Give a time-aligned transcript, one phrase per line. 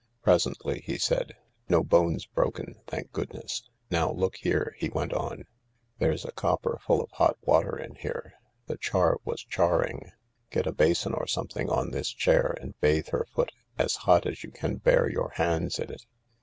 [0.23, 1.35] Presently he said:
[1.69, 3.69] "No bones broken, thank goodness.
[3.91, 5.45] Now look here," he went on;
[5.99, 8.33] "there's a copper full of hot water in here—
[8.67, 10.11] tW char was charing.
[10.49, 14.43] Get a basin or something on this chair, and bathe her foot— as hot as
[14.43, 16.03] you can bear your hands in it.